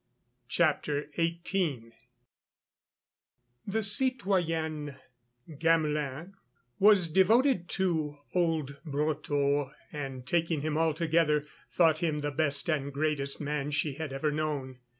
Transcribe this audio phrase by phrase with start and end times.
[0.47, 0.83] she yelled.
[1.13, 1.93] XVIII
[3.67, 4.97] The citoyenne
[5.59, 6.33] Gamelin
[6.79, 13.39] was devoted to old Brotteaux, and taking him altogether, thought him the best and greatest
[13.41, 14.79] man she had ever known.